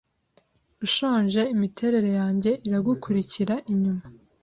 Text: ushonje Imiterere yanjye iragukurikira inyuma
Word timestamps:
ushonje 0.85 1.41
Imiterere 1.55 2.09
yanjye 2.19 2.51
iragukurikira 2.67 3.55
inyuma 3.71 4.05